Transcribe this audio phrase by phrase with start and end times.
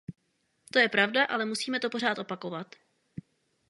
[0.73, 2.75] To je pravda, ale nemusíme to pořád opakovat.